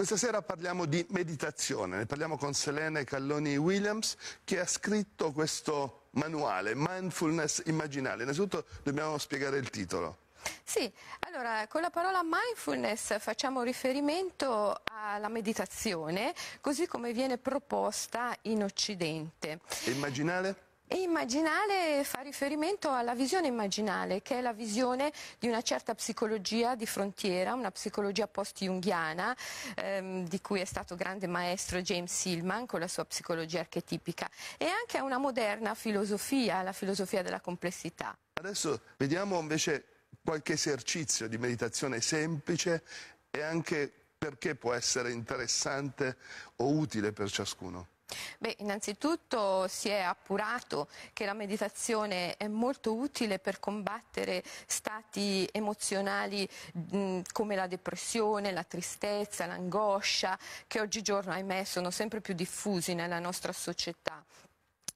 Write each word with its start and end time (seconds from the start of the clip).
Questa 0.00 0.16
sera 0.16 0.40
parliamo 0.40 0.86
di 0.86 1.04
meditazione, 1.10 1.98
ne 1.98 2.06
parliamo 2.06 2.38
con 2.38 2.54
Selene 2.54 3.04
Calloni 3.04 3.58
Williams 3.58 4.16
che 4.44 4.58
ha 4.58 4.66
scritto 4.66 5.30
questo 5.30 6.06
manuale, 6.12 6.72
Mindfulness 6.74 7.64
Immaginale. 7.66 8.22
Innanzitutto 8.22 8.64
dobbiamo 8.82 9.18
spiegare 9.18 9.58
il 9.58 9.68
titolo. 9.68 10.20
Sì, 10.64 10.90
allora 11.26 11.66
con 11.68 11.82
la 11.82 11.90
parola 11.90 12.22
mindfulness 12.22 13.18
facciamo 13.18 13.60
riferimento 13.60 14.80
alla 14.84 15.28
meditazione 15.28 16.32
così 16.62 16.86
come 16.86 17.12
viene 17.12 17.36
proposta 17.36 18.34
in 18.44 18.62
Occidente. 18.62 19.60
E 19.84 19.90
immaginale? 19.90 20.69
E 20.92 21.02
immaginale 21.02 22.02
fa 22.02 22.20
riferimento 22.20 22.90
alla 22.90 23.14
visione 23.14 23.46
immaginale, 23.46 24.22
che 24.22 24.38
è 24.38 24.40
la 24.40 24.52
visione 24.52 25.12
di 25.38 25.46
una 25.46 25.62
certa 25.62 25.94
psicologia 25.94 26.74
di 26.74 26.84
frontiera, 26.84 27.54
una 27.54 27.70
psicologia 27.70 28.26
post-junghiana, 28.26 29.36
ehm, 29.76 30.26
di 30.26 30.40
cui 30.40 30.58
è 30.58 30.64
stato 30.64 30.96
grande 30.96 31.28
maestro 31.28 31.80
James 31.80 32.12
Silman 32.12 32.66
con 32.66 32.80
la 32.80 32.88
sua 32.88 33.04
psicologia 33.04 33.60
archetipica, 33.60 34.28
e 34.58 34.66
anche 34.66 34.98
a 34.98 35.04
una 35.04 35.18
moderna 35.18 35.76
filosofia, 35.76 36.60
la 36.62 36.72
filosofia 36.72 37.22
della 37.22 37.40
complessità. 37.40 38.18
Adesso 38.40 38.80
vediamo 38.96 39.38
invece 39.38 39.84
qualche 40.24 40.54
esercizio 40.54 41.28
di 41.28 41.38
meditazione 41.38 42.00
semplice 42.00 42.82
e 43.30 43.42
anche 43.42 43.92
perché 44.18 44.56
può 44.56 44.72
essere 44.72 45.12
interessante 45.12 46.16
o 46.56 46.66
utile 46.66 47.12
per 47.12 47.30
ciascuno. 47.30 47.86
Beh, 48.38 48.56
innanzitutto 48.58 49.66
si 49.68 49.88
è 49.88 50.00
appurato 50.00 50.88
che 51.12 51.24
la 51.24 51.32
meditazione 51.32 52.36
è 52.36 52.48
molto 52.48 52.94
utile 52.94 53.38
per 53.38 53.60
combattere 53.60 54.42
stati 54.66 55.48
emozionali 55.52 56.48
mh, 56.72 57.20
come 57.32 57.54
la 57.56 57.66
depressione, 57.66 58.52
la 58.52 58.64
tristezza, 58.64 59.46
l'angoscia, 59.46 60.38
che 60.66 60.80
oggigiorno, 60.80 61.32
ahimè, 61.32 61.64
sono 61.64 61.90
sempre 61.90 62.20
più 62.20 62.34
diffusi 62.34 62.94
nella 62.94 63.18
nostra 63.18 63.52
società. 63.52 64.24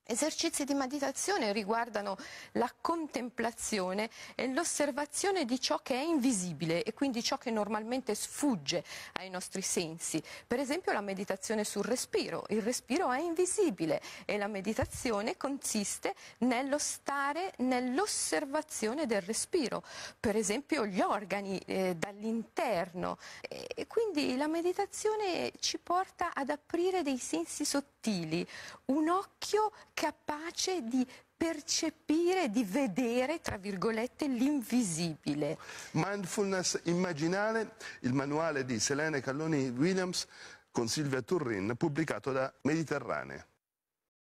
Esercizi 0.07 0.65
di 0.65 0.75
meditazione 0.75 1.51
riguardano 1.55 2.19
la 2.53 2.71
contemplazione 2.79 4.11
e 4.35 4.53
l'osservazione 4.53 5.47
di 5.47 5.59
ciò 5.59 5.81
che 5.83 5.95
è 5.95 6.03
invisibile 6.03 6.83
e 6.83 6.93
quindi 6.93 7.23
ciò 7.23 7.39
che 7.39 7.51
normalmente 7.51 8.15
sfugge 8.15 8.85
ai 9.15 9.31
nostri 9.31 9.63
sensi. 9.63 10.23
Per 10.47 10.61
esempio 10.61 10.93
la 10.93 11.01
meditazione 11.01 11.65
sul 11.65 11.85
respiro. 11.85 12.45
Il 12.51 12.61
respiro 12.61 13.11
è 13.13 13.21
invisibile 13.21 14.03
e 14.27 14.37
la 14.37 14.47
meditazione 14.47 15.39
consiste 15.39 16.15
nello 16.41 16.77
stare 16.77 17.55
nell'osservazione 17.59 19.07
del 19.07 19.23
respiro. 19.23 19.83
Per 20.21 20.37
esempio 20.37 20.85
gli 20.85 21.01
organi 21.01 21.59
eh, 21.65 21.97
dall'interno. 21.97 23.17
E 23.41 23.87
quindi 23.87 24.37
la 24.37 24.49
meditazione 24.49 25.51
ci 25.61 25.79
porta 25.79 26.33
ad 26.35 26.51
aprire 26.51 27.03
dei 27.03 27.17
sensi 27.17 27.65
sottili, 27.65 28.47
un 28.87 29.09
occhio 29.09 29.73
capace 29.95 30.83
di 30.83 31.07
percepire, 31.37 32.51
di 32.51 32.65
vedere, 32.65 33.41
tra 33.41 33.57
virgolette, 33.57 34.27
l'invisibile. 34.27 35.57
Mindfulness 35.93 36.81
immaginale, 36.85 37.77
il 38.01 38.13
manuale 38.13 38.65
di 38.65 38.79
Selene 38.79 39.21
Calloni 39.21 39.69
Williams 39.69 40.27
con 40.71 40.89
Silvia 40.89 41.23
Turrin, 41.23 41.75
pubblicato 41.77 42.33
da 42.33 42.53
Mediterranee. 42.63 43.47